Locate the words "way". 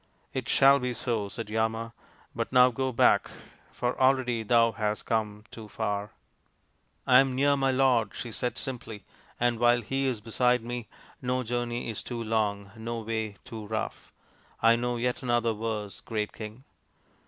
13.01-13.35